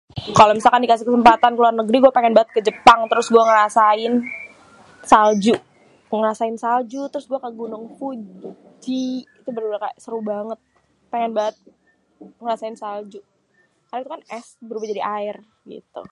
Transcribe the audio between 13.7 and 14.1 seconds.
kalau itu